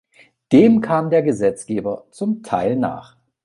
Dem 0.51 0.81
kam 0.81 1.11
der 1.11 1.21
Gesetzgeber 1.21 2.07
zum 2.09 2.41
Teil 2.41 2.75
nach. 2.75 3.17